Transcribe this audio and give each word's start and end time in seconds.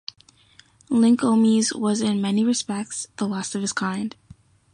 Linkomies 0.89 1.75
was 1.75 2.01
in 2.01 2.23
many 2.23 2.43
respects 2.43 3.05
the 3.17 3.27
last 3.27 3.53
of 3.53 3.61
his 3.61 3.71
kind. 3.71 4.15